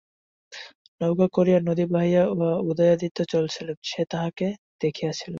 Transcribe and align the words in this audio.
নৌকা 1.01 1.27
করিয়া 1.33 1.59
নদী 1.61 1.83
বাহিয়া 1.91 2.23
উদয়াদিত্য 2.69 3.17
চলিয়াছিলেন 3.31 3.77
সে 3.83 4.01
তাঁহাকে 4.11 4.47
দেখিয়াছিল। 4.81 5.29